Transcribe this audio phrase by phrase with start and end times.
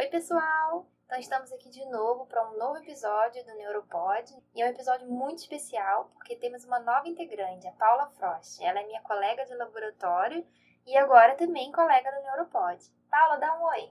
[0.00, 0.86] Oi, pessoal!
[1.06, 4.32] Então estamos aqui de novo para um novo episódio do Neuropod.
[4.54, 8.62] E é um episódio muito especial porque temos uma nova integrante, a Paula Frost.
[8.62, 10.46] Ela é minha colega de laboratório
[10.86, 12.78] e agora também colega do Neuropod.
[13.10, 13.90] Paula, dá um oi!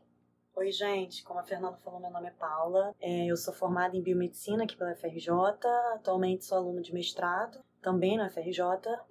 [0.56, 1.26] Oi, gente.
[1.26, 2.96] Como a Fernanda falou, meu nome é Paula.
[3.02, 5.30] É, eu sou formada em biomedicina aqui pela FRJ.
[5.94, 8.62] Atualmente sou aluna de mestrado, também na FRJ,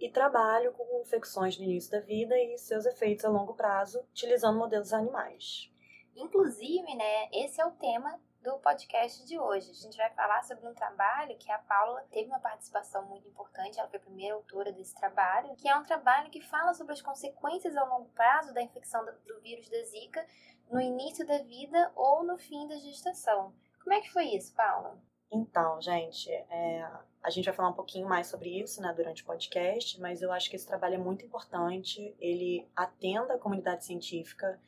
[0.00, 4.58] e trabalho com infecções no início da vida e seus efeitos a longo prazo, utilizando
[4.58, 5.70] modelos animais.
[6.16, 9.70] Inclusive, né, esse é o tema do podcast de hoje.
[9.70, 13.78] A gente vai falar sobre um trabalho que a Paula teve uma participação muito importante,
[13.78, 17.02] ela foi a primeira autora desse trabalho, que é um trabalho que fala sobre as
[17.02, 20.26] consequências ao longo prazo da infecção do vírus da Zika
[20.70, 23.52] no início da vida ou no fim da gestação.
[23.82, 24.98] Como é que foi isso, Paula?
[25.30, 26.88] Então, gente, é,
[27.22, 30.32] a gente vai falar um pouquinho mais sobre isso né, durante o podcast, mas eu
[30.32, 32.14] acho que esse trabalho é muito importante.
[32.20, 34.60] Ele atenda a comunidade científica,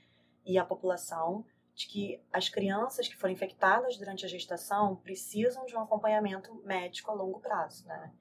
[0.48, 1.44] e a população
[1.74, 7.10] de que as crianças que foram infectadas durante a gestação precisam de um acompanhamento médico
[7.10, 8.12] a longo prazo, né?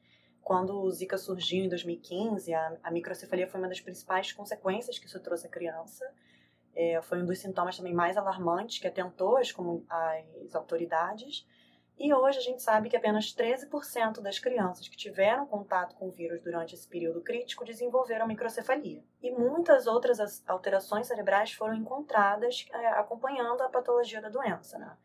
[0.42, 5.06] Quando o Zika surgiu em 2015, a, a microcefalia foi uma das principais consequências que
[5.06, 6.06] isso trouxe à criança.
[6.76, 9.54] É, foi um dos sintomas também mais alarmantes que atentou as,
[9.90, 11.46] as autoridades.
[12.00, 16.12] E hoje a gente sabe que apenas 13% das crianças que tiveram contato com o
[16.12, 19.04] vírus durante esse período crítico desenvolveram microcefalia.
[19.20, 24.96] E muitas outras alterações cerebrais foram encontradas é, acompanhando a patologia da doença, né?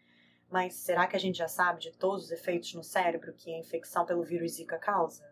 [0.50, 3.58] Mas será que a gente já sabe de todos os efeitos no cérebro que a
[3.58, 5.26] infecção pelo vírus Zika causa?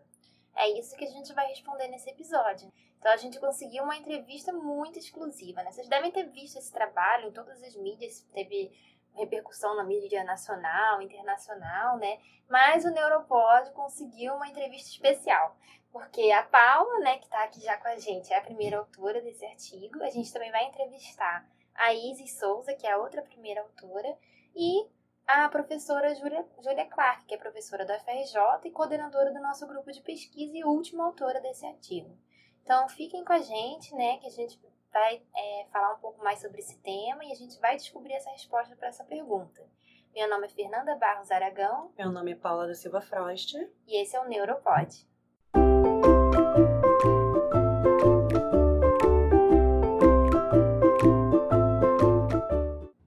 [0.55, 2.71] É isso que a gente vai responder nesse episódio.
[2.97, 5.71] Então a gente conseguiu uma entrevista muito exclusiva, né?
[5.71, 8.71] Vocês devem ter visto esse trabalho em todas as mídias, teve
[9.13, 12.19] repercussão na mídia nacional, internacional, né?
[12.49, 15.55] Mas o Neuropod conseguiu uma entrevista especial,
[15.91, 19.21] porque a Paula, né, que está aqui já com a gente, é a primeira autora
[19.21, 20.01] desse artigo.
[20.03, 21.45] A gente também vai entrevistar
[21.75, 24.17] a Isis Souza, que é a outra primeira autora,
[24.55, 24.87] e
[25.27, 29.91] a professora Júlia, Júlia Clark, que é professora do FRJ e coordenadora do nosso grupo
[29.91, 32.17] de pesquisa e última autora desse artigo.
[32.63, 34.59] Então fiquem com a gente, né, que a gente
[34.91, 38.29] vai é, falar um pouco mais sobre esse tema e a gente vai descobrir essa
[38.29, 39.61] resposta para essa pergunta.
[40.13, 41.91] Meu nome é Fernanda Barros Aragão.
[41.97, 43.55] Meu nome é Paula da Silva Frost.
[43.87, 45.07] E esse é o Neuropod.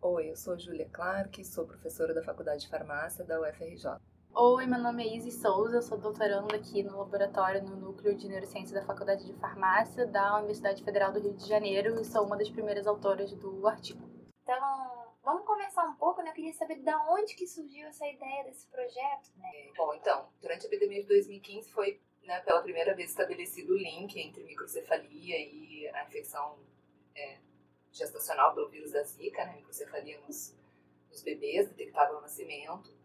[0.00, 4.00] Oi, eu sou Júlia Clark, sou professora da Faculdade de Farmácia da UFRJ.
[4.36, 8.26] Oi, meu nome é Izzy Souza, eu sou doutoranda aqui no laboratório no Núcleo de
[8.26, 12.36] Neurociência da Faculdade de Farmácia da Universidade Federal do Rio de Janeiro e sou uma
[12.36, 14.02] das primeiras autoras do artigo.
[14.42, 16.30] Então, vamos conversar um pouco, né?
[16.30, 19.70] Eu queria saber de onde que surgiu essa ideia desse projeto, né?
[19.76, 24.18] Bom, então, durante a epidemia de 2015 foi né, pela primeira vez estabelecido o link
[24.18, 26.58] entre microcefalia e a infecção
[27.14, 27.38] é,
[27.92, 29.58] gestacional pelo vírus da Zika, né?
[29.58, 30.58] Microcefalia nos,
[31.08, 33.03] nos bebês, detectável ao nascimento.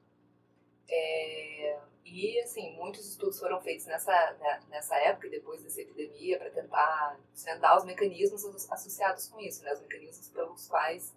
[0.90, 6.40] É, e, assim, muitos estudos foram feitos nessa, né, nessa época e depois dessa epidemia
[6.40, 11.16] para tentar desvendar os mecanismos associados com isso, né, os mecanismos pelos quais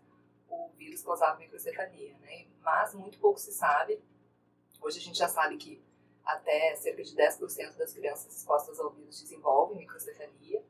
[0.49, 2.15] o vírus causava microcefalia.
[2.19, 4.00] Né, mas muito pouco se sabe.
[4.81, 5.82] Hoje a gente já sabe que
[6.25, 10.62] até cerca de 10% das crianças expostas ao vírus desenvolvem microcefalia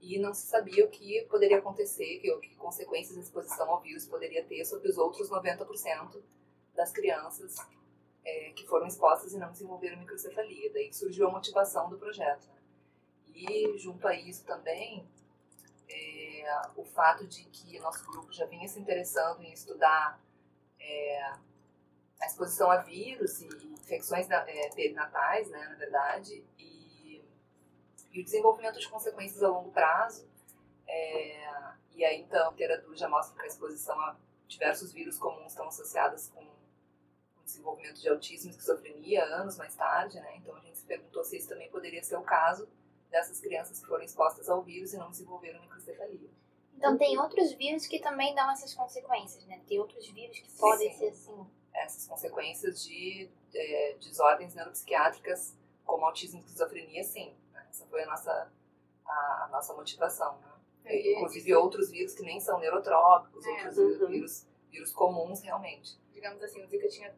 [0.00, 4.06] e não se sabia o que poderia acontecer, que, que consequências a exposição ao vírus
[4.06, 6.22] poderia ter sobre os outros 90%
[6.74, 7.56] das crianças
[8.24, 10.72] é, que foram expostas e não desenvolveram microcefalia.
[10.72, 12.46] Daí surgiu a motivação do projeto.
[12.48, 12.58] Né?
[13.34, 15.08] E, junto a isso também,
[15.88, 20.20] é, o fato de que nosso grupo já vinha se interessando em estudar
[20.80, 21.22] é,
[22.20, 27.22] a exposição a vírus e infecções é, perinatais, né, na verdade, e,
[28.12, 30.28] e, o desenvolvimento de consequências a longo prazo.
[30.86, 35.52] É, e aí, então, a literatura já mostra que a exposição a diversos vírus comuns
[35.52, 36.47] estão associadas com
[37.58, 40.36] desenvolvimento de autismo e esquizofrenia anos mais tarde, né?
[40.36, 42.68] Então a gente se perguntou se isso também poderia ser o caso
[43.10, 46.30] dessas crianças que foram expostas ao vírus e não desenvolveram microcefalia.
[46.76, 49.60] Então tem outros vírus que também dão essas consequências, né?
[49.66, 50.98] Tem outros vírus que podem sim.
[50.98, 51.46] ser assim.
[51.74, 57.36] Essas consequências de é, desordens neuropsiquiátricas como autismo e esquizofrenia, sim.
[57.52, 57.66] Né?
[57.70, 58.52] Essa foi a nossa,
[59.04, 60.94] a, a nossa motivação, né?
[60.94, 64.08] E, Inclusive outros vírus que nem são neurotrópicos, é, outros uhum.
[64.08, 65.98] vírus, vírus comuns realmente.
[66.12, 67.14] Digamos assim, o Zika tinha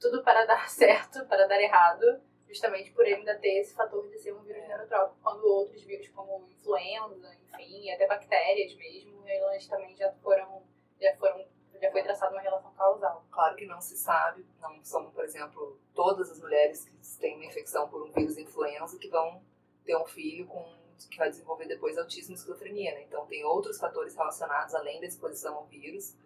[0.00, 4.18] tudo para dar certo, para dar errado, justamente por ele ainda ter esse fator de
[4.18, 9.94] ser um vírus neurotrópico, quando outros vírus como influenza, enfim, até bactérias mesmo, elas também
[9.96, 10.62] já foram,
[11.00, 11.44] já foram,
[11.80, 13.24] já foi traçada uma relação causal.
[13.30, 17.44] Claro que não se sabe, não são, por exemplo, todas as mulheres que têm uma
[17.44, 19.42] infecção por um vírus influenza que vão
[19.84, 23.02] ter um filho com que vai desenvolver depois autismo e esquizofrenia, né?
[23.02, 26.16] Então tem outros fatores relacionados além da exposição ao vírus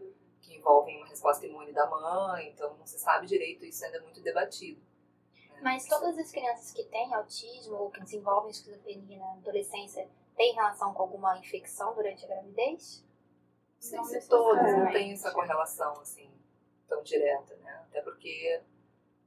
[0.43, 4.01] que envolvem uma resposta imune da mãe, então não se sabe direito, isso ainda é
[4.01, 4.81] muito debatido.
[5.51, 5.61] né?
[5.63, 10.93] Mas todas as crianças que têm autismo ou que desenvolvem esquizofrenia na adolescência têm relação
[10.93, 13.05] com alguma infecção durante a gravidez?
[13.75, 16.31] Não sei Não se todos, não tem essa correlação assim
[16.89, 17.85] tão direta, né?
[17.89, 18.63] Até porque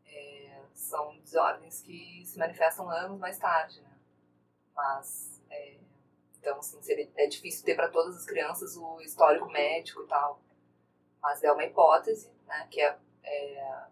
[0.05, 3.97] é, são desordens que se manifestam anos mais tarde, né?
[4.75, 5.77] Mas é,
[6.39, 10.39] então assim seria, é difícil ter para todas as crianças o histórico médico e tal,
[11.25, 12.67] mas é uma hipótese, né?
[12.69, 13.85] Que é, é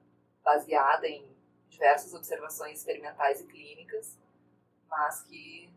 [0.44, 1.36] baseada em
[1.68, 4.20] diversas observações experimentais e clínicas,
[4.88, 5.74] mas que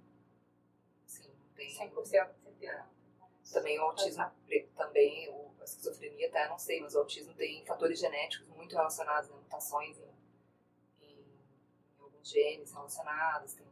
[1.06, 2.86] sim, tem 100% de certeza.
[3.54, 4.30] também o autismo,
[4.76, 9.30] também o, a esquizofrenia até não sei, mas o autismo tem fatores genéticos muito relacionados,
[9.30, 11.24] né, mutações em, em,
[11.98, 13.66] em alguns genes relacionados, tem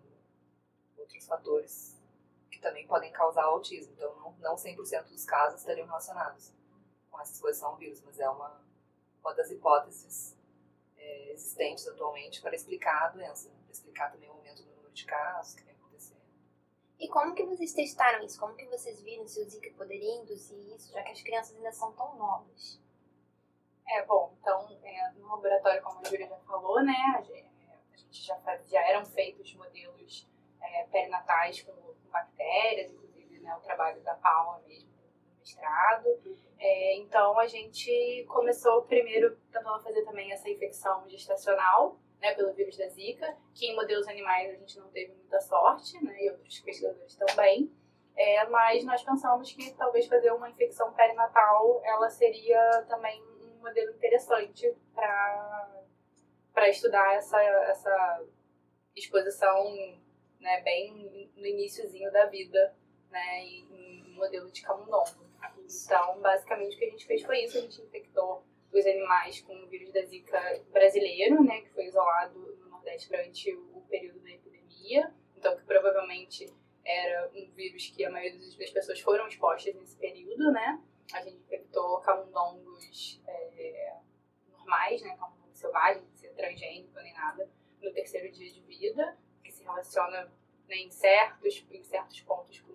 [0.96, 2.02] outros fatores
[2.50, 3.92] que também podem causar o autismo.
[3.92, 6.54] Então não, não 100% dos casos estariam relacionados
[7.14, 8.60] com essa exposição ao vírus, mas é uma,
[9.20, 10.36] uma das hipóteses
[10.96, 15.06] é, existentes atualmente para explicar a doença, para explicar também o aumento do número de
[15.06, 16.20] casos que vem acontecendo.
[16.98, 18.38] E como que vocês testaram isso?
[18.38, 21.70] Como que vocês viram se o Zika poderia induzir isso, já que as crianças ainda
[21.70, 22.82] são tão novas?
[23.86, 27.46] É, bom, então, é, no laboratório, como a Júlia já falou, né, a gente,
[27.92, 30.28] a gente já, faz, já eram feitos modelos
[30.60, 34.93] é, perinatais com, com bactérias, inclusive né, o trabalho da Paula mesmo,
[35.44, 36.08] mestrado.
[36.58, 42.76] É, então, a gente começou primeiro tentando fazer também essa infecção gestacional, né, pelo vírus
[42.78, 46.58] da Zika, que em modelos animais a gente não teve muita sorte, né, e outros
[46.60, 47.70] pesquisadores também.
[48.16, 53.90] É, mas nós pensamos que talvez fazer uma infecção perinatal ela seria também um modelo
[53.92, 58.24] interessante para estudar essa, essa
[58.94, 59.64] exposição
[60.38, 62.76] né, bem no iníciozinho da vida
[63.10, 65.24] né, em modelo de camundongo.
[65.64, 67.58] Então, basicamente, o que a gente fez foi isso.
[67.58, 72.38] A gente infectou os animais com o vírus da Zika brasileiro, né, que foi isolado
[72.60, 75.14] no Nordeste durante o período da epidemia.
[75.36, 76.52] Então, que provavelmente
[76.84, 80.82] era um vírus que a maioria das pessoas foram expostas nesse período, né?
[81.12, 83.96] A gente infectou camundongos é,
[84.48, 85.16] normais, né?
[85.16, 87.50] Camundongo selvagem, sem transgênico nem nada,
[87.80, 90.24] no terceiro dia de vida, que se relaciona
[90.68, 92.72] né, em, certos, em certos pontos com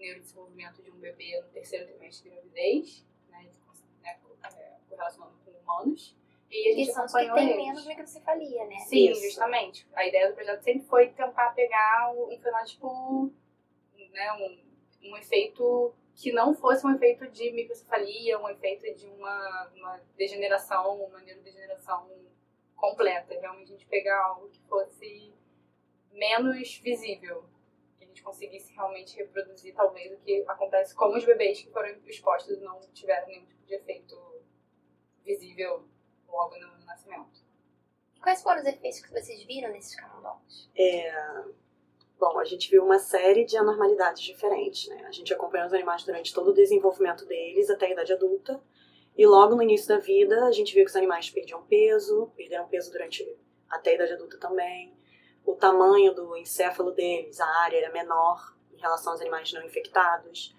[0.00, 3.50] neurodesenvolvimento de um bebê no terceiro trimestre de gravidez, né?
[4.02, 4.18] né
[4.56, 6.16] é, correlacionando com humanos.
[6.50, 7.56] E a gente são os que eles.
[7.56, 8.78] menos microcefalia, né?
[8.80, 9.22] Sim, Isso.
[9.22, 9.86] justamente.
[9.94, 13.32] A ideia do projeto sempre foi tentar pegar um fenótipo,
[14.12, 19.70] né, um, um efeito que não fosse um efeito de microcefalia, um efeito de uma,
[19.76, 22.10] uma degeneração, uma neurodegeneração
[22.74, 23.38] completa.
[23.40, 25.32] Realmente a gente pegar algo que fosse
[26.12, 27.44] menos visível.
[28.20, 32.60] Gente conseguisse realmente reproduzir, talvez, o que acontece com os bebês que foram expostos e
[32.60, 34.16] não tiveram nenhum tipo de efeito
[35.24, 35.88] visível
[36.28, 37.40] logo no nascimento.
[38.22, 40.70] Quais foram os efeitos que vocês viram nesses camundongos?
[40.76, 41.44] É,
[42.18, 45.06] Bom, a gente viu uma série de anormalidades diferentes, né?
[45.06, 48.62] A gente acompanhou os animais durante todo o desenvolvimento deles até a idade adulta.
[49.16, 52.68] E logo no início da vida, a gente viu que os animais perdiam peso, perderam
[52.68, 53.26] peso durante
[53.70, 54.94] até a idade adulta também.
[55.44, 60.54] O tamanho do encéfalo deles, a área era menor em relação aos animais não infectados.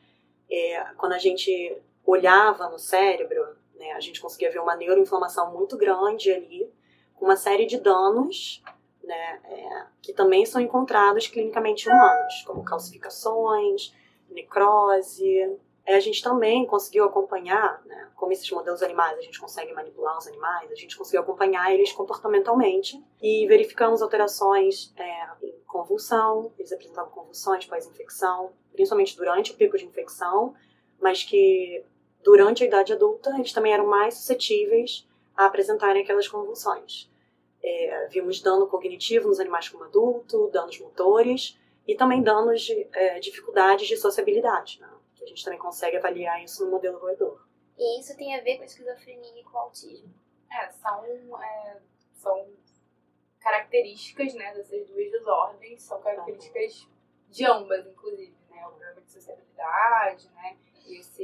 [0.49, 5.77] É, quando a gente olhava no cérebro, né, a gente conseguia ver uma neuroinflamação muito
[5.77, 6.71] grande ali,
[7.15, 8.61] com uma série de danos
[9.03, 13.93] né, é, que também são encontrados clinicamente humanos, como calcificações,
[14.29, 15.57] necrose.
[15.85, 20.17] É, a gente também conseguiu acompanhar, né, como esses modelos animais, a gente consegue manipular
[20.17, 26.71] os animais, a gente conseguiu acompanhar eles comportamentalmente e verificamos alterações é, em convulsão, eles
[26.71, 30.53] apresentavam convulsões pós-infecção, principalmente durante o pico de infecção,
[30.99, 31.83] mas que
[32.23, 37.09] durante a idade adulta eles também eram mais suscetíveis a apresentarem aquelas convulsões.
[37.63, 43.19] É, vimos dano cognitivo nos animais como adulto, danos motores e também danos de é,
[43.19, 44.87] dificuldades de sociabilidade, né?
[45.21, 47.45] Que a gente também consegue avaliar isso no modelo roedor.
[47.77, 50.13] E isso tem a ver com a esquizofrenia e com o autismo.
[50.51, 51.81] É, são, é,
[52.13, 52.49] são
[53.39, 56.87] características né, dessas duas desordens, são características
[57.29, 58.35] de ambas, inclusive.
[58.49, 58.65] Né?
[58.65, 60.57] O problema de sociabilidade, né?
[60.85, 61.23] E esse,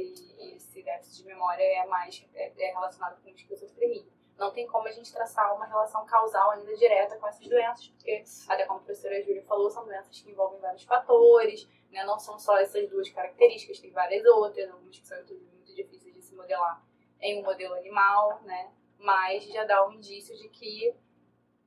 [0.54, 4.06] esse déficit de memória é mais é, é relacionado com esquizofrenia.
[4.38, 8.24] Não tem como a gente traçar uma relação causal ainda direta com essas doenças, porque,
[8.48, 12.04] até como a professora Júlia falou, são doenças que envolvem vários fatores, né?
[12.04, 16.22] não são só essas duas características, tem várias outras, algumas que são muito difíceis de
[16.22, 16.84] se modelar
[17.20, 18.72] em um modelo animal, né?
[18.98, 20.94] mas já dá um indício de que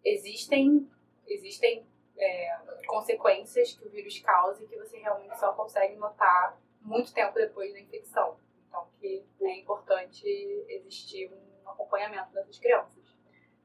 [0.03, 0.89] existem,
[1.27, 1.85] existem
[2.17, 7.33] é, consequências que o vírus causa e que você realmente só consegue notar muito tempo
[7.35, 8.37] depois da infecção.
[8.67, 10.25] Então, que é importante
[10.69, 13.00] existir um acompanhamento dessas crianças.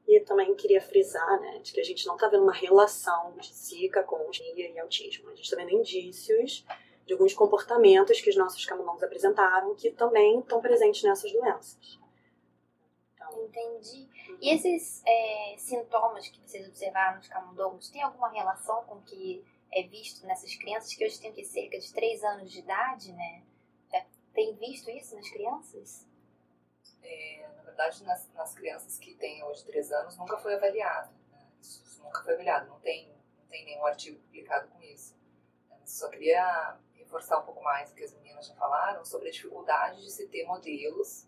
[0.07, 3.53] E também queria frisar, né, de que a gente não está vendo uma relação de
[3.53, 5.29] Zika com dia e autismo.
[5.29, 6.65] A gente está vendo indícios
[7.05, 11.99] de alguns comportamentos que os nossos camundongos apresentaram que também estão presentes nessas doenças.
[13.13, 14.07] Então, Entendi.
[14.41, 19.43] E esses é, sintomas que vocês observaram nos camundongos, tem alguma relação com o que
[19.71, 23.43] é visto nessas crianças que hoje têm que cerca de 3 anos de idade, né?
[23.91, 26.07] Já tem visto isso nas crianças?
[27.03, 31.13] É, verdade, nas, nas, crianças que têm hoje 3 anos, nunca foi avaliado.
[31.31, 31.47] Né?
[31.61, 33.07] Isso, isso, nunca foi avaliado, não tem,
[33.37, 35.15] não tem nenhum artigo publicado com isso.
[35.69, 39.31] Eu só queria reforçar um pouco mais o que as meninas já falaram sobre a
[39.31, 41.27] dificuldade de se ter modelos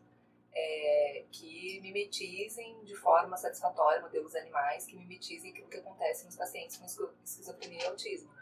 [0.51, 6.77] é, que mimetizem de forma satisfatória modelos animais que mimetizem aquilo que acontece nos pacientes
[6.77, 6.85] com
[7.23, 8.33] esquizofrenia e autismo.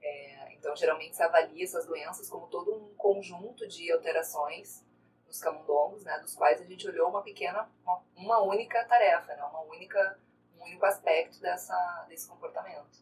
[0.00, 4.84] É, então, geralmente se avalia essas doenças como todo um conjunto de alterações
[5.28, 9.44] nos camundongos, né, dos quais a gente olhou uma pequena, uma, uma única tarefa, né,
[9.44, 10.18] uma única,
[10.56, 12.98] um único aspecto dessa, desse comportamento.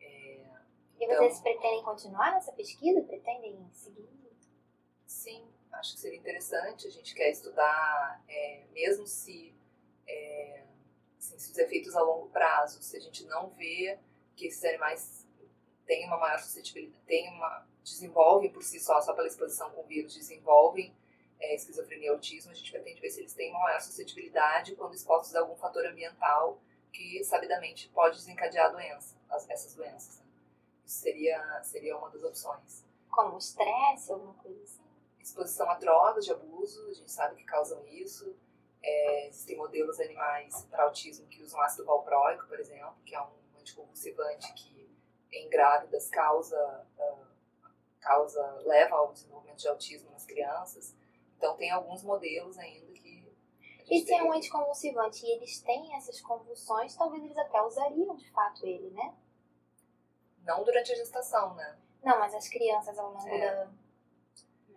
[0.00, 0.04] É,
[1.00, 3.02] e então, vocês pretendem continuar nessa pesquisa?
[3.02, 4.06] Pretendem seguir?
[5.06, 6.86] Sim, acho que seria interessante.
[6.86, 9.54] A gente quer estudar, é, mesmo se,
[10.06, 10.64] é,
[11.18, 13.98] assim, se os efeitos a longo prazo, se a gente não vê
[14.36, 15.26] que esses animais
[15.86, 19.86] têm uma maior suscetibilidade, têm uma, desenvolvem por si só, só pela exposição com o
[19.86, 20.94] vírus, desenvolvem
[21.40, 25.34] é, esquizofrenia e autismo, a gente pretende ver se eles têm maior suscetibilidade quando expostos
[25.34, 26.60] a algum fator ambiental
[26.92, 30.20] que, sabidamente, pode desencadear a doença, as, essas doenças.
[30.20, 30.26] Né?
[30.84, 32.84] Isso seria, seria uma das opções.
[33.10, 34.86] Como estresse, alguma coisa assim?
[35.26, 38.36] exposição a drogas de abuso, a gente sabe que causam isso.
[38.82, 43.30] É, existem modelos animais para autismo que usam ácido valproico, por exemplo, que é um
[43.58, 44.88] anticonvulsivante que
[45.32, 47.26] em grávidas causa, uh,
[48.00, 50.94] causa leva ao desenvolvimento de autismo nas crianças.
[51.36, 53.26] Então tem alguns modelos ainda que.
[53.88, 58.28] E se é um anticonvulsivante e eles têm essas convulsões, talvez eles até usariam de
[58.30, 59.14] fato ele, né?
[60.42, 61.78] Não durante a gestação, né?
[62.02, 63.54] Não, mas as crianças ao longo é.
[63.54, 63.70] da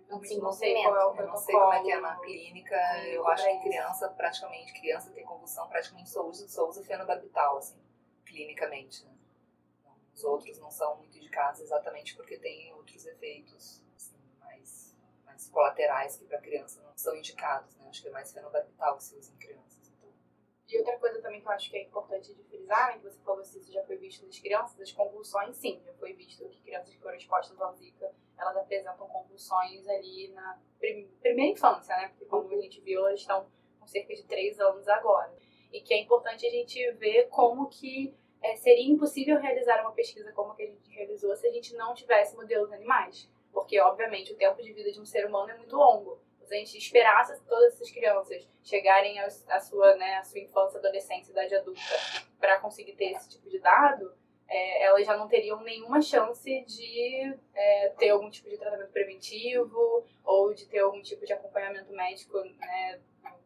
[0.09, 2.75] não sei qual é o Eu não sei como é que é na clínica.
[3.05, 7.79] Eu acho que criança, praticamente, criança tem convulsão, praticamente só usa, só usa fenobarbital, assim,
[8.25, 9.11] clinicamente, né?
[10.15, 13.81] Os outros não são muito indicados exatamente porque tem outros efeitos
[15.49, 17.87] colaterais que para criança não são indicados, né?
[17.89, 19.91] Acho que é mais fenobarbital que se usa em crianças.
[19.97, 20.11] Então.
[20.67, 23.19] E outra coisa também que eu acho que é importante de frisar, né, que você
[23.21, 26.61] falou se isso já foi visto nas crianças, as convulsões, sim, já foi visto que
[26.61, 32.07] crianças que foram expostas ao Zika elas apresentam convulsões ali na prim primeira infância, né?
[32.09, 33.47] Porque como a gente viu, elas estão
[33.79, 35.35] com cerca de 3 anos agora.
[35.71, 40.31] E que é importante a gente ver como que é, seria impossível realizar uma pesquisa
[40.31, 43.29] como a que a gente realizou se a gente não tivesse modelos animais.
[43.51, 46.21] Porque, obviamente, o tempo de vida de um ser humano é muito longo.
[46.45, 51.31] Se a gente esperasse todas essas crianças chegarem à sua, né, à sua infância, adolescência,
[51.31, 51.79] idade adulta,
[52.39, 54.11] para conseguir ter esse tipo de dado,
[54.47, 60.03] é, elas já não teriam nenhuma chance de é, ter algum tipo de tratamento preventivo
[60.23, 62.99] ou de ter algum tipo de acompanhamento médico né,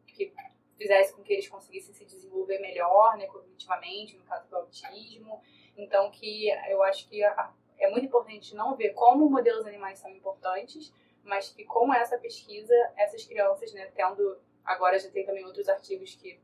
[0.06, 0.32] que
[0.78, 5.42] fizesse com que eles conseguissem se desenvolver melhor né, cognitivamente, no caso do autismo.
[5.76, 7.52] Então, que eu acho que a,
[7.84, 12.74] é muito importante não ver como modelos animais são importantes, mas que com essa pesquisa,
[12.96, 14.38] essas crianças, né, tendo.
[14.64, 16.40] Agora já tem também outros artigos que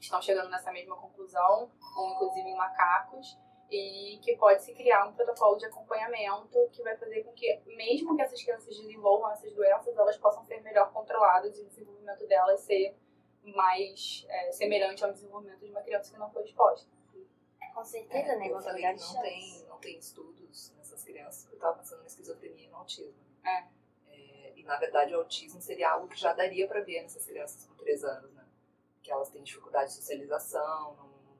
[0.00, 3.36] estão chegando nessa mesma conclusão, ou inclusive em macacos,
[3.70, 8.16] e que pode se criar um protocolo de acompanhamento que vai fazer com que, mesmo
[8.16, 12.60] que essas crianças desenvolvam essas doenças, elas possam ser melhor controladas e o desenvolvimento delas
[12.60, 12.96] ser
[13.42, 16.90] mais é, semelhante ao desenvolvimento de uma criança que não foi exposta.
[17.74, 18.50] Com certeza, é, né?
[18.50, 20.37] Eu falei que não tem, não tem estudos
[21.24, 23.14] nessas crianças, eu estava pensando na esquizofrenia e no autismo.
[23.44, 23.64] É.
[24.08, 24.52] é.
[24.56, 27.74] E, na verdade, o autismo seria algo que já daria para ver nessas crianças com
[27.74, 28.46] 3 anos, né?
[29.02, 31.38] Que elas têm dificuldade de socialização, não, não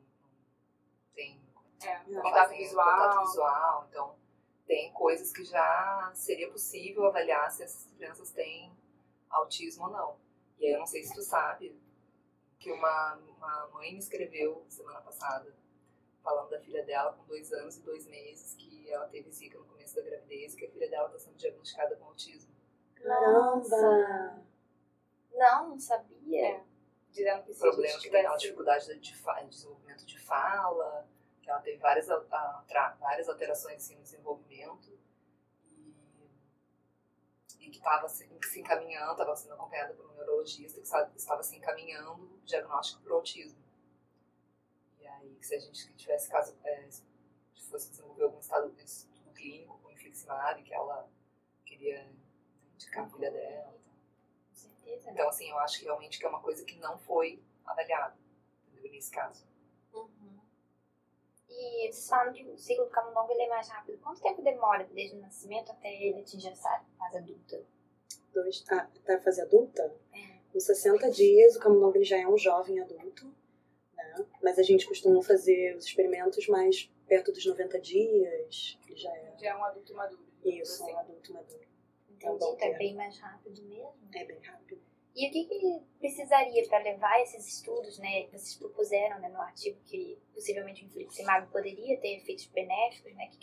[1.15, 1.41] tem
[1.83, 2.87] é, contato visual.
[2.87, 3.87] contato visual.
[3.91, 4.19] Então,
[4.67, 8.71] tem coisas que já seria possível avaliar se essas crianças têm
[9.31, 10.21] autismo ou não.
[10.59, 11.79] E aí eu não sei se tu sabe
[12.59, 15.55] que uma, uma mãe me escreveu semana passada
[16.23, 19.65] falando da filha dela com dois anos e dois meses que ela teve zika no
[19.65, 22.55] começo da gravidez e que a filha dela está sendo diagnosticada com autismo.
[22.95, 24.45] Caramba!
[25.33, 26.47] Não, não sabia.
[26.47, 26.65] É.
[27.11, 31.09] Dizendo que o problema é que tem ela dificuldade de, de desenvolvimento de fala,
[31.47, 34.99] ela teve várias, várias alterações assim, no desenvolvimento
[37.59, 41.57] e, que estava se, se encaminhando, estava sendo acompanhada por um neurologista que estava se
[41.57, 43.59] encaminhando o diagnóstico para o autismo.
[44.99, 46.89] E aí, se a gente tivesse caso, é,
[47.69, 51.09] fosse desenvolver algum estado, estudo clínico com infliximab, que ela
[51.65, 52.07] queria
[52.75, 53.75] indicar a filha dela.
[54.53, 55.11] certeza.
[55.11, 58.17] Então, assim, eu acho que realmente que é uma coisa que não foi avaliada
[58.73, 58.91] entendeu?
[58.93, 59.47] nesse caso.
[59.95, 60.39] Uhum.
[61.49, 63.99] E vocês falam que o ciclo do camundongo ele é mais rápido.
[63.99, 67.63] Quanto tempo demora desde o nascimento até ele atingir essa fase adulta?
[68.33, 70.39] Dois, ah, até a fase adulta, É.
[70.53, 73.27] com 60 dias, o camundongo ele já é um jovem adulto,
[73.95, 74.27] né?
[74.43, 79.35] Mas a gente costuma fazer os experimentos mais perto dos 90 dias, ele já é
[79.39, 80.23] Já é um adulto maduro.
[80.45, 80.93] isso, Assim.
[80.93, 81.69] um adulto maduro.
[82.11, 83.95] Entendi, então é bem mais rápido mesmo.
[84.15, 84.81] É bem rápido.
[85.15, 88.23] E o que, que precisaria para levar esses estudos, né?
[88.23, 93.27] que Vocês propuseram né, no artigo que possivelmente o infliximab poderia ter efeitos benéficos, né?
[93.27, 93.39] O que,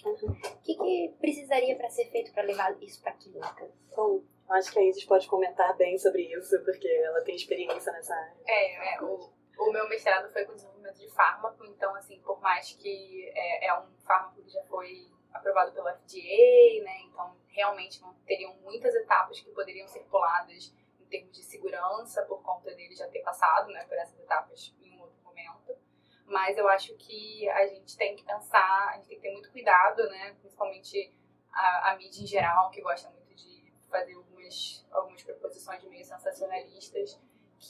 [0.63, 3.69] que, que, que precisaria para ser feito para levar isso para a clínica?
[3.93, 7.91] Bom, eu acho que a Isis pode comentar bem sobre isso, porque ela tem experiência
[7.91, 8.37] nessa área.
[8.47, 12.71] É, é o, o meu mestrado foi com desenvolvimento de fármaco, então, assim, por mais
[12.73, 18.13] que é, é um fármaco que já foi aprovado pelo FDA, né, então realmente não
[18.25, 23.07] teriam muitas etapas que poderiam ser puladas em termos de segurança por conta dele já
[23.09, 25.77] ter passado, né, por essas etapas em um outro momento.
[26.25, 29.51] Mas eu acho que a gente tem que pensar, a gente tem que ter muito
[29.51, 31.13] cuidado, né, principalmente
[31.51, 37.19] a, a mídia em geral, que gosta muito de fazer algumas, algumas proposições meio sensacionalistas,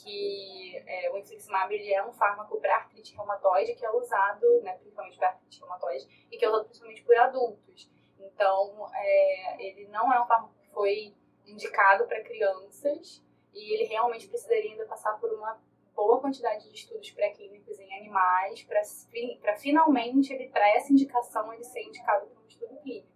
[0.02, 4.74] que é, o infliximab ele é um fármaco para artrite reumatoide que é usado, né,
[4.74, 7.90] principalmente para artrite reumatoide, e que é usado principalmente por adultos.
[8.18, 11.14] Então, é, ele não é um fármaco que foi
[11.46, 13.22] indicado para crianças
[13.54, 15.58] e ele realmente precisaria ainda passar por uma
[15.94, 21.82] boa quantidade de estudos pré-clínicos em animais para finalmente ele para essa indicação ele ser
[21.82, 23.08] indicado para um estudo clínico.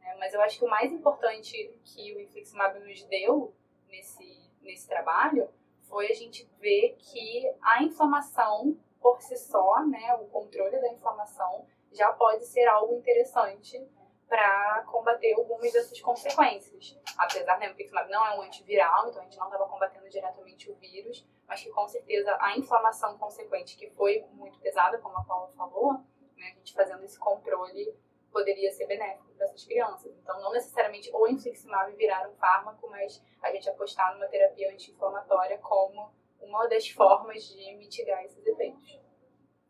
[0.00, 0.16] né?
[0.18, 3.54] mas eu acho que o mais importante que o infliximab nos deu
[3.88, 5.50] nesse, nesse trabalho
[5.88, 11.66] foi a gente ver que a inflamação por si só, né, o controle da inflamação
[11.92, 13.88] já pode ser algo interessante
[14.28, 16.98] para combater algumas dessas consequências.
[17.16, 20.70] Apesar, né, o infliximab não é um antiviral, então a gente não estava combatendo diretamente
[20.70, 25.24] o vírus, mas que com certeza a inflamação consequente, que foi muito pesada, como a
[25.24, 25.94] Paula falou,
[26.36, 27.96] né, a gente fazendo esse controle
[28.38, 30.12] poderia ser benéfico para essas crianças.
[30.22, 35.58] Então, não necessariamente o infliximab virar um fármaco, mas a gente apostar numa terapia anti-inflamatória
[35.58, 39.00] como uma das formas de mitigar esses efeitos.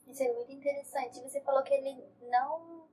[0.07, 1.19] Isso é muito interessante.
[1.23, 2.87] Você falou que ele não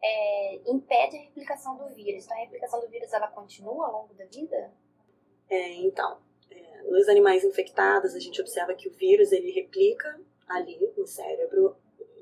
[0.00, 2.24] é, impede a replicação do vírus.
[2.24, 4.72] Então a replicação do vírus ela continua ao longo da vida?
[5.50, 10.92] É, então, é, nos animais infectados, a gente observa que o vírus ele replica ali
[10.96, 11.76] no cérebro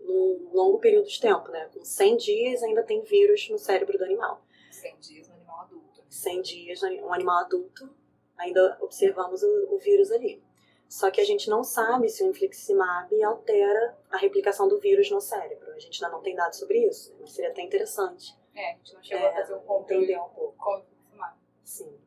[0.05, 1.69] num longo período de tempo, né?
[1.73, 4.43] Com 100 dias ainda tem vírus no cérebro do animal.
[4.71, 6.01] 100 dias no animal adulto.
[6.01, 6.07] né?
[6.09, 7.89] 100 dias, um animal adulto,
[8.37, 10.43] ainda observamos o, o vírus ali.
[10.89, 15.21] Só que a gente não sabe se o infliximab altera a replicação do vírus no
[15.21, 15.73] cérebro.
[15.73, 17.19] A gente ainda não tem dados sobre isso, né?
[17.23, 20.21] mas seria até interessante É, a gente não chegou É, a fazer um controle entender
[20.21, 20.55] um pouco.
[20.57, 21.37] com o infliximab.
[21.65, 21.99] Sim.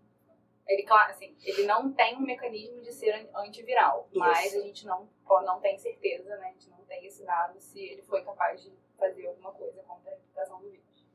[0.67, 4.19] Ele, claro, assim, ele não tem um mecanismo de ser an- antiviral, Isso.
[4.19, 5.09] mas a gente não,
[5.45, 6.47] não tem certeza, né?
[6.47, 10.11] A gente não tem esse dado se ele foi capaz de fazer alguma coisa contra
[10.11, 11.05] a replicação do vírus.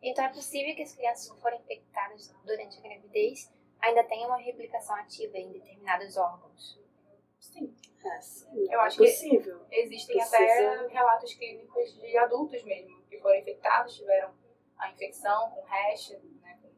[0.00, 4.38] Então é possível que as crianças que forem infectadas durante a gravidez ainda tenham uma
[4.38, 6.78] replicação ativa em determinados órgãos.
[7.40, 7.74] Sim.
[8.04, 9.60] É, sim, Eu é acho que- possível.
[9.70, 14.32] Existem Precisa- até relatos clínicos de adultos mesmo, que foram infectados, tiveram
[14.78, 16.70] a infecção com hash, né, com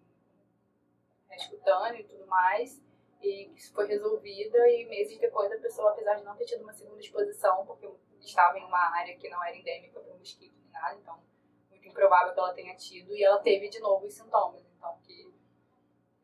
[1.29, 2.83] hash cutâneo e tudo mais,
[3.21, 6.63] e que isso foi resolvida e meses depois a pessoa, apesar de não ter tido
[6.63, 7.87] uma segunda exposição, porque
[8.27, 11.23] estava em uma área que não era endêmica para o mosquito nem nada, então
[11.71, 15.33] muito improvável que ela tenha tido, e ela teve de novo os sintomas, então que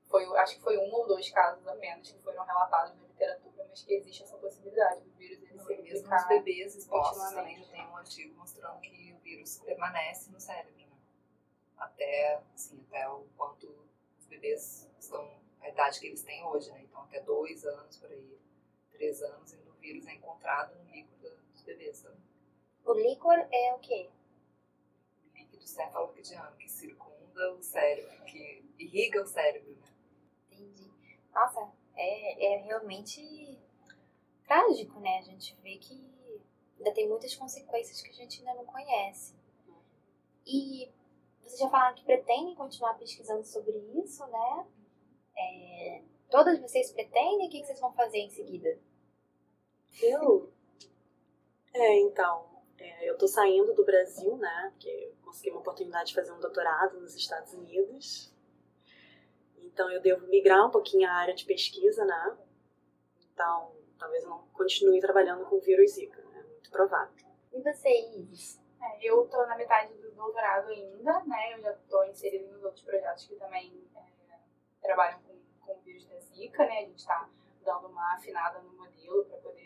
[0.05, 3.83] foi, acho que foi um ou dois casos apenas que foram relatados na literatura, mas
[3.83, 5.37] que existe essa possibilidade do vírus
[5.71, 6.29] ele se Mesmo nos replicar.
[6.29, 6.87] bebês
[7.35, 10.97] também já tem um artigo mostrando que o vírus permanece no cérebro, né?
[11.77, 13.67] Até, assim, até o quanto
[14.19, 16.83] os bebês estão, a idade que eles têm hoje, né?
[16.83, 18.39] Então até dois anos por aí,
[18.91, 21.37] três anos, e o vírus é encontrado no líquido
[22.85, 24.09] O líquor é o quê?
[25.25, 29.89] O líquido cefalorraquidiano, que circunda o cérebro, que irriga o cérebro, né?
[30.51, 30.91] Entendi.
[31.35, 33.59] Nossa, é, é realmente
[34.47, 35.19] trágico, né?
[35.19, 35.95] A gente vê que
[36.79, 39.35] ainda tem muitas consequências que a gente ainda não conhece.
[40.47, 40.89] E
[41.43, 44.67] vocês já falaram que pretendem continuar pesquisando sobre isso, né?
[45.37, 47.49] É, todas vocês pretendem?
[47.49, 48.79] O que vocês vão fazer em seguida?
[50.01, 50.53] Eu?
[51.79, 54.71] É, então, é, eu tô saindo do Brasil, né?
[54.73, 58.35] Porque eu consegui uma oportunidade de fazer um doutorado nos Estados Unidos.
[59.59, 62.39] Então eu devo migrar um pouquinho a área de pesquisa, né?
[63.31, 66.43] Então, talvez eu não continue trabalhando com vírus Zika, né?
[66.49, 67.27] Muito provável.
[67.53, 68.59] E você, Isis?
[68.81, 71.55] É, eu tô na metade do doutorado ainda, né?
[71.55, 74.39] Eu já tô inserida nos outros projetos que também é,
[74.81, 76.79] trabalham com, com o vírus da Zika, né?
[76.79, 77.29] A gente tá
[77.63, 79.66] dando uma afinada no modelo para poder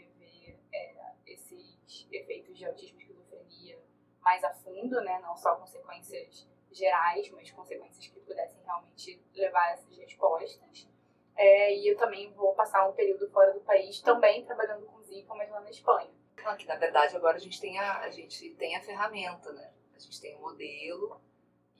[2.11, 3.81] efeitos de autismo e esquizofrenia
[4.21, 5.19] mais a fundo, né?
[5.21, 10.89] Não só consequências gerais, mas consequências que pudessem realmente levar a essas respostas.
[11.37, 15.35] É, e eu também vou passar um período fora do país, também trabalhando com Zika,
[15.35, 16.11] mas lá na Espanha.
[16.59, 19.73] Que, na verdade, agora a gente tem a, a, gente tem a ferramenta, né?
[19.95, 21.21] A gente tem o um modelo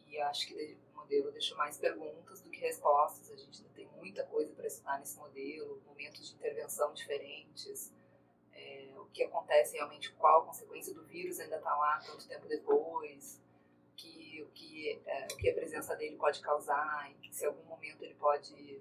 [0.07, 3.31] e acho que o modelo deixa mais perguntas do que respostas.
[3.31, 7.95] A gente tem muita coisa para estudar nesse modelo, momentos de intervenção diferentes,
[9.13, 13.41] que acontece realmente, qual a consequência do vírus ainda está lá tanto tempo depois,
[13.97, 17.65] que, o, que, é, o que a presença dele pode causar, e se em algum
[17.65, 18.81] momento ele pode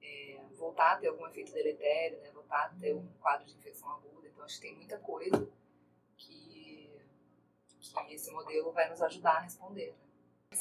[0.00, 2.30] é, voltar a ter algum efeito deletério, né?
[2.30, 4.28] voltar a ter um quadro de infecção aguda.
[4.28, 5.48] Então, acho que tem muita coisa
[6.16, 6.90] que,
[7.80, 9.94] que esse modelo vai nos ajudar a responder.
[10.50, 10.58] Né?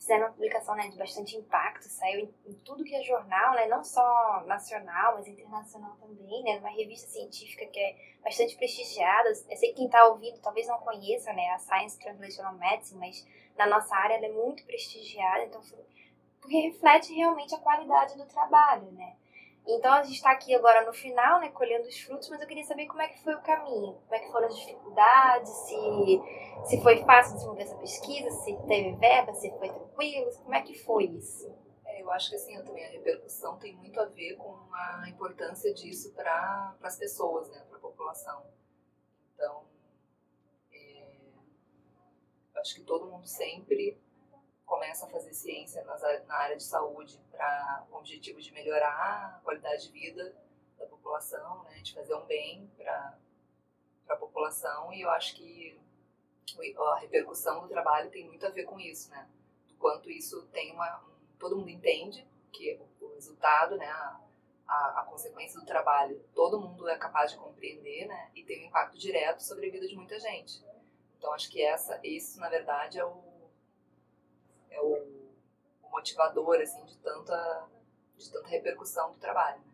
[0.00, 3.66] Fizeram uma publicação né, de bastante impacto, saiu em, em, tudo que é jornal, né,
[3.66, 9.28] não só nacional, mas internacional também, né, numa revista científica que é bastante prestigiada.
[9.28, 13.26] Eu sei que quem está ouvindo talvez não conheça né, a Science Translational Medicine, mas
[13.58, 15.60] na nossa área ela é muito prestigiada, então
[16.40, 19.14] porque reflete realmente a qualidade do trabalho, né?
[19.72, 22.64] Então a gente está aqui agora no final, né, colhendo os frutos, mas eu queria
[22.64, 26.22] saber como é que foi o caminho, como é que foram as dificuldades, se,
[26.64, 30.76] se foi fácil desenvolver essa pesquisa, se teve verba, se foi tranquilo, como é que
[30.76, 31.54] foi isso?
[31.84, 35.72] É, eu acho que assim, também a repercussão tem muito a ver com a importância
[35.72, 38.42] disso para as pessoas, né, para a população.
[39.34, 39.64] Então,
[40.72, 41.20] é,
[42.56, 43.96] acho que todo mundo sempre
[44.70, 49.40] começa a fazer ciência nas, na área de saúde para o objetivo de melhorar a
[49.42, 50.32] qualidade de vida
[50.78, 53.18] da população, né, de fazer um bem para
[54.10, 55.76] a população e eu acho que
[56.78, 59.28] a repercussão do trabalho tem muito a ver com isso, né,
[59.66, 64.20] do quanto isso tem uma um, todo mundo entende que o, o resultado, né, a,
[64.68, 68.68] a, a, consequência do trabalho, todo mundo é capaz de compreender, né, e tem um
[68.68, 70.64] impacto direto sobre a vida de muita gente.
[71.18, 73.29] Então acho que essa, isso na verdade é o
[74.70, 74.94] é o,
[75.82, 77.68] o motivador assim de tanta
[78.16, 79.58] de tanta repercussão do trabalho.
[79.60, 79.72] Né?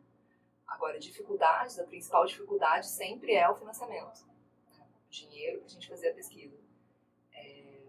[0.67, 4.35] Agora, dificuldades, a principal dificuldade sempre é o financiamento, né?
[5.07, 6.57] o dinheiro para a gente fazer a pesquisa.
[7.33, 7.85] É,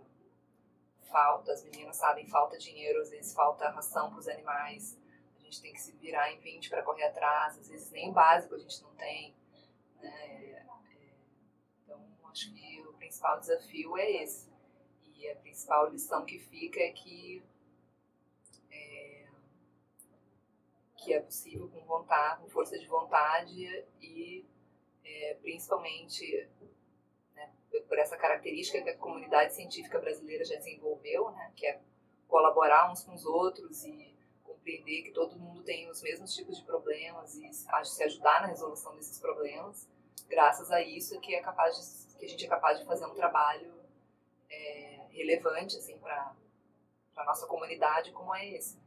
[1.04, 5.00] falta, as meninas sabem, falta dinheiro, às vezes falta ração para os animais,
[5.36, 8.14] a gente tem que se virar em 20 para correr atrás, às vezes nem o
[8.14, 9.36] básico a gente não tem.
[10.02, 10.10] Né?
[10.10, 10.66] É,
[11.84, 14.47] então, acho que o principal desafio é esse
[15.32, 17.44] a principal lição que fica é que
[18.72, 19.26] é,
[20.98, 24.46] que é possível com vontade, com força de vontade e
[25.04, 26.50] é, principalmente
[27.34, 27.52] né,
[27.88, 31.80] por essa característica que a comunidade científica brasileira já desenvolveu, né, que é
[32.28, 36.66] colaborar uns com os outros e compreender que todo mundo tem os mesmos tipos de
[36.66, 39.88] problemas e se ajudar na resolução desses problemas.
[40.28, 43.06] Graças a isso é que é capaz de, que a gente é capaz de fazer
[43.06, 43.74] um trabalho
[44.50, 44.87] é,
[45.18, 46.34] relevante assim para
[47.16, 48.80] a nossa comunidade como é esse.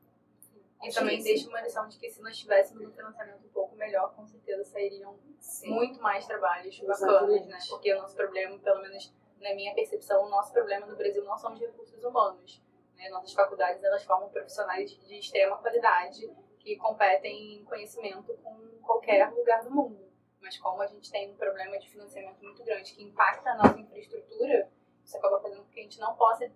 [0.83, 3.77] E Acho também deixa uma lição de que se nós tivéssemos um financiamento um pouco
[3.77, 5.71] melhor, com certeza sairiam Sim.
[5.71, 7.59] muito mais trabalhos bacanas, né?
[7.69, 11.37] Porque o nosso problema, pelo menos na minha percepção, o nosso problema no Brasil não
[11.37, 12.63] são os recursos humanos.
[12.95, 13.09] Né?
[13.11, 19.63] Nossas faculdades, elas formam profissionais de extrema qualidade que competem em conhecimento com qualquer lugar
[19.65, 20.11] do mundo.
[20.41, 23.79] Mas como a gente tem um problema de financiamento muito grande que impacta a nossa
[23.79, 24.71] infraestrutura,
[25.11, 26.51] isso acaba fazendo com que a gente não possa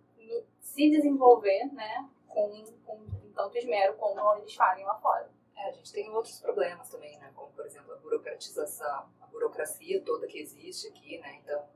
[0.61, 5.29] se desenvolver, né, com, com tanto esmero como eles fazem lá fora.
[5.57, 10.01] É, a gente tem outros problemas também, né, como por exemplo a burocratização, a burocracia
[10.03, 11.69] toda que existe aqui, né, então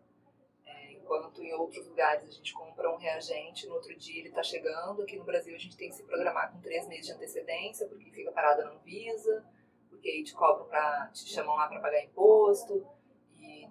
[0.67, 4.43] é, enquanto em outros lugares a gente compra um reagente, no outro dia ele está
[4.43, 7.89] chegando, aqui no Brasil a gente tem que se programar com três meses de antecedência,
[7.89, 9.45] porque fica parada não visa,
[9.91, 12.87] porque aí te cobram para te chamam lá para pagar imposto,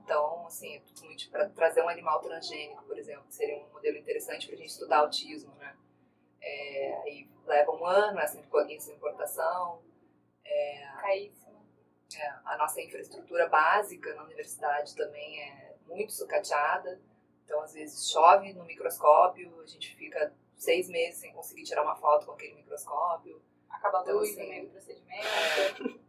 [0.07, 0.81] então, assim,
[1.29, 4.69] para trazer um animal transgênico, por exemplo, que seria um modelo interessante para a gente
[4.69, 5.75] estudar autismo, né?
[6.41, 8.39] É, aí leva um ano essa,
[8.89, 9.83] importação.
[10.45, 11.61] É, Caríssimo.
[12.15, 17.01] É, a nossa infraestrutura básica na universidade também é muito sucateada.
[17.43, 21.97] Então, às vezes chove no microscópio, a gente fica seis meses sem conseguir tirar uma
[21.97, 23.41] foto com aquele microscópio.
[23.69, 25.99] Acaba a então, assim, no meio do procedimento.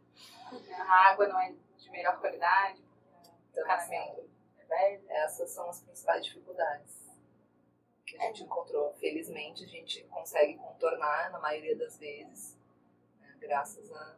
[0.78, 2.87] A água não é de melhor qualidade.
[3.50, 7.08] Então, assim, é essas são as principais dificuldades
[8.06, 8.92] que a gente encontrou.
[8.94, 12.58] Felizmente, a gente consegue contornar na maioria das vezes,
[13.20, 14.16] né, graças a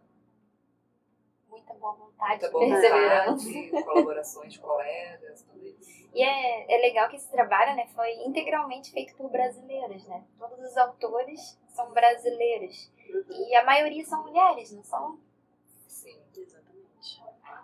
[1.49, 6.09] muita boa vontade, muita boa vontade colaborações de colegas, tudo isso.
[6.13, 10.25] E é, é legal que esse trabalho né, foi integralmente feito por brasileiros, né?
[10.39, 12.93] Todos os autores são brasileiros.
[13.09, 13.49] Uhum.
[13.49, 15.21] E a maioria são mulheres, não são?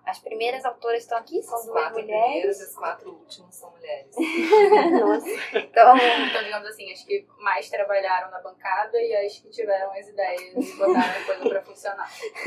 [0.07, 2.05] As primeiras autoras estão aqui, são As duas mulheres.
[2.05, 4.15] primeiras as quatro últimas são mulheres.
[5.01, 5.29] Nossa.
[5.59, 10.07] Então, Então, digamos assim, as que mais trabalharam na bancada e as que tiveram as
[10.07, 12.09] ideias e botaram a coisa pra funcionar.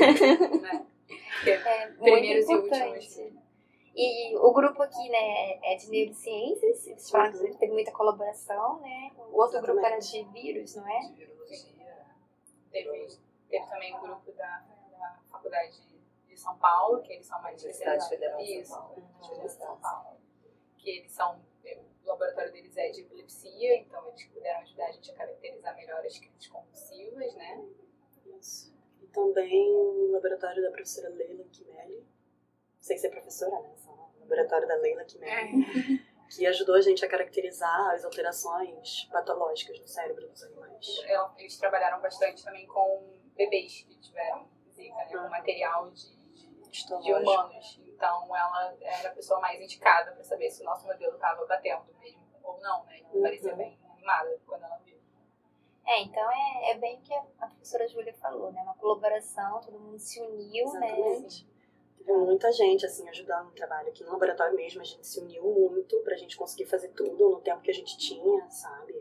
[0.62, 0.86] né?
[1.34, 3.20] Porque é Primeiros e últimos.
[3.94, 9.10] E o grupo aqui, né, é de neurociências, eles falaram que teve muita colaboração, né?
[9.18, 11.00] O outro grupo era de vírus, não é?
[11.00, 12.06] De virologia.
[12.70, 13.18] teve,
[13.50, 15.89] teve também um grupo da, da Faculdade de
[16.40, 18.08] São Paulo, que eles são mais Universidade.
[18.08, 19.02] Federal de Isso, São Paulo.
[19.32, 20.20] Universidade de São Paulo.
[20.78, 21.50] Que eles são.
[22.02, 26.04] O laboratório deles é de epilepsia, então eles puderam ajudar a gente a caracterizar melhor
[26.04, 27.64] as crises convulsivas, né?
[28.38, 28.74] Isso.
[29.00, 32.04] E também o laboratório da professora Leila Kimelli,
[32.80, 33.72] sem ser professora, né?
[33.76, 35.52] Só o laboratório da Leila Kimelli,
[36.34, 40.86] que ajudou a gente a caracterizar as alterações patológicas no cérebro dos animais.
[41.04, 45.08] Ela- Eles trabalharam bastante também com bebês que tiveram zika, né?
[45.12, 45.28] Com Ah.
[45.28, 46.16] material de,
[46.70, 47.80] de, humanos.
[47.86, 51.84] Então ela era a pessoa mais indicada para saber se o nosso modelo estava batendo
[51.98, 53.00] mesmo ou não, né?
[53.00, 53.22] Ela Uhum.
[53.22, 54.98] parecia bem animada quando ela viu.
[55.86, 58.60] É, então é, é bem o que a a professora Júlia falou, né?
[58.62, 60.98] Uma colaboração, todo mundo se uniu, né?
[60.98, 61.50] Exatamente.
[61.98, 63.88] Teve muita gente, assim, ajudando no trabalho.
[63.88, 67.40] Aqui no laboratório mesmo, a gente se uniu muito pra gente conseguir fazer tudo no
[67.40, 68.94] tempo que a gente tinha, sabe?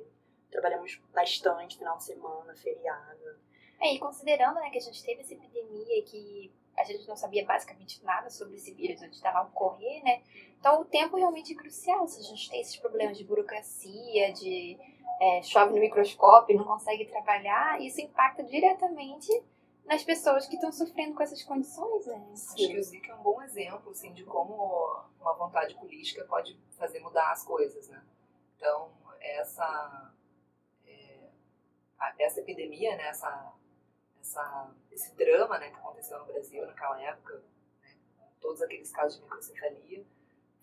[0.52, 3.40] Trabalhamos bastante, final de semana, feriado.
[3.82, 7.46] É, e considerando né, que a gente teve essa epidemia que a gente não sabia
[7.46, 10.22] basicamente nada sobre esse vírus onde estava a ocorrer, né?
[10.60, 12.08] Então o tempo realmente é crucial.
[12.08, 14.78] Se a gente tem esses problemas de burocracia, de
[15.20, 19.30] é, chove no microscópio, não consegue trabalhar, isso impacta diretamente
[19.86, 22.30] nas pessoas que estão sofrendo com essas condições, né?
[22.32, 26.58] Acho que o Zika é um bom exemplo assim, de como uma vontade política pode
[26.78, 27.90] fazer mudar as coisas.
[27.90, 28.02] Né?
[28.56, 30.14] Então, essa,
[30.86, 31.30] é,
[32.20, 33.54] essa epidemia, né, essa,
[34.22, 37.42] essa, esse drama né, que aconteceu no Brasil naquela época,
[37.82, 37.96] né,
[38.42, 40.06] todos aqueles casos de microcefalia,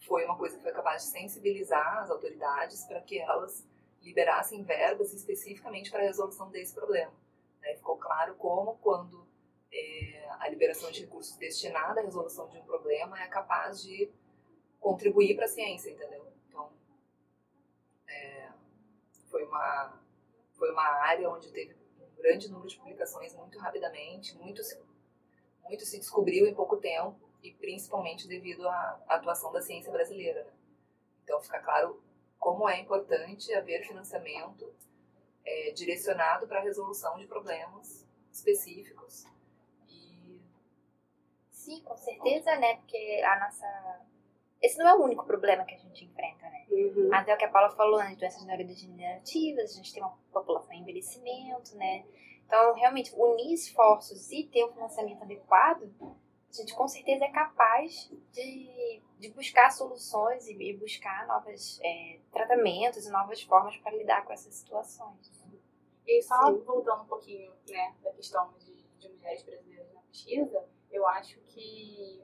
[0.06, 3.66] foi uma coisa que foi capaz de sensibilizar as autoridades para que elas
[4.02, 7.12] liberassem verbas especificamente para a resolução desse problema.
[7.60, 7.74] né?
[7.74, 9.26] Ficou claro como, quando
[9.72, 14.12] é, a liberação de recursos destinada à resolução de um problema é capaz de
[14.78, 16.24] contribuir para a ciência, entendeu?
[16.46, 16.70] Então,
[18.06, 18.52] é,
[19.28, 20.00] foi, uma,
[20.52, 21.74] foi uma área onde teve
[22.26, 24.76] grande número de publicações muito rapidamente, muito se,
[25.62, 30.42] muito se descobriu em pouco tempo, e principalmente devido à atuação da ciência brasileira.
[30.42, 30.52] né?
[31.22, 32.02] Então, fica claro
[32.38, 34.74] como é importante haver financiamento
[35.44, 39.24] é, direcionado para a resolução de problemas específicos
[39.88, 40.40] e
[41.52, 42.76] Sim, com certeza, né?
[42.76, 44.00] Porque a nossa.
[44.66, 46.66] Esse não é o único problema que a gente enfrenta, né?
[46.68, 47.14] Uhum.
[47.14, 48.16] Até o que a Paula falou, né?
[48.16, 52.04] Doenças neurodegenerativas, a gente tem uma população em envelhecimento, né?
[52.44, 58.10] Então, realmente, unir esforços e ter um financiamento adequado, a gente com certeza é capaz
[58.32, 61.80] de, de buscar soluções e, e buscar novos
[62.32, 65.30] tratamentos e novas formas para lidar com essas situações.
[66.04, 66.58] E só Sim.
[66.64, 72.20] voltando um pouquinho né, da questão de, de mulheres brasileiras na pesquisa, eu acho que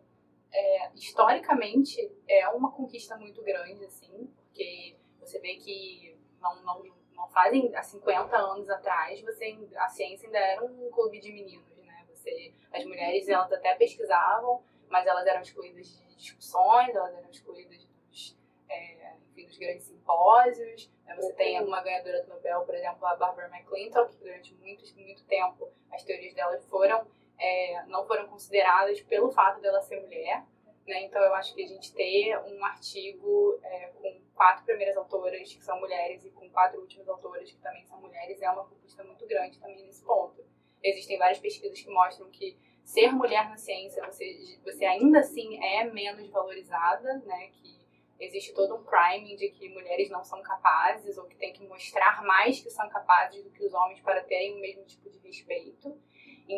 [0.53, 6.85] é, historicamente é uma conquista muito grande, assim, porque você vê que não, não,
[7.15, 11.77] não fazem há 50 anos atrás, você, a ciência ainda era um clube de meninos,
[11.79, 12.07] né?
[12.09, 17.85] Você, as mulheres, elas até pesquisavam, mas elas eram excluídas de discussões, elas eram excluídas
[17.85, 18.37] dos,
[18.69, 20.91] é, enfim, dos grandes simpósios.
[21.07, 21.17] né?
[21.17, 25.25] Você tem uma ganhadora do Nobel, por exemplo, a Barbara McClintock, que durante muito, muito
[25.25, 27.07] tempo as teorias dela foram,
[27.43, 30.45] é, não foram consideradas pelo fato dela ser mulher.
[30.87, 31.03] Né?
[31.03, 35.63] Então, eu acho que a gente ter um artigo é, com quatro primeiras autoras que
[35.63, 39.27] são mulheres e com quatro últimas autoras que também são mulheres é uma conquista muito
[39.27, 40.45] grande também nesse ponto.
[40.83, 45.85] Existem várias pesquisas que mostram que ser mulher na ciência, você, você ainda assim é
[45.85, 47.49] menos valorizada, né?
[47.53, 47.81] Que
[48.19, 52.23] existe todo um priming de que mulheres não são capazes ou que tem que mostrar
[52.25, 55.97] mais que são capazes do que os homens para terem o mesmo tipo de respeito.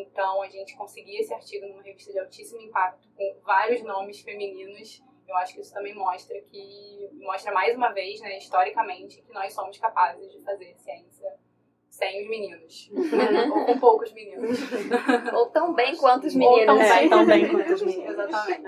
[0.03, 5.03] Então, a gente conseguir esse artigo numa revista de altíssimo impacto com vários nomes femininos,
[5.29, 9.53] eu acho que isso também mostra que mostra mais uma vez, né, historicamente, que nós
[9.53, 11.33] somos capazes de fazer ciência
[11.89, 12.91] sem os meninos,
[13.55, 14.59] ou com poucos meninos.
[15.33, 16.67] Ou tão bem quanto os Ou meninos.
[16.67, 17.05] tão né?
[17.05, 18.11] É, tão bem quanto os meninos.
[18.19, 18.67] Exatamente.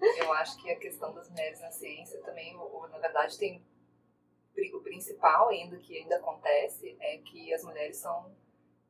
[0.00, 3.36] É eu acho que a questão das mulheres na ciência também, ou- ou, na verdade,
[3.38, 3.60] tem
[4.72, 8.32] o principal ainda que ainda acontece é que as mulheres são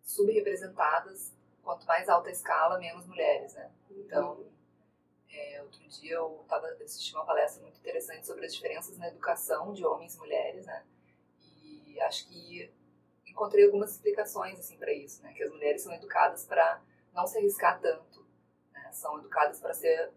[0.02, 3.70] subrepresentadas quanto mais alta a escala, menos mulheres, né?
[3.90, 4.44] Então,
[5.30, 9.72] é, outro dia eu estava assistindo uma palestra muito interessante sobre as diferenças na educação
[9.72, 10.84] de homens e mulheres, né?
[11.40, 12.70] E acho que
[13.26, 15.32] encontrei algumas explicações assim para isso, né?
[15.32, 16.82] Que as mulheres são educadas para
[17.14, 18.26] não se arriscar tanto,
[18.72, 18.90] né?
[18.92, 20.12] São educadas para ser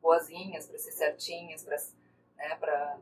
[0.00, 1.76] boazinhas, para ser certinhas, para
[2.36, 2.98] né, pra...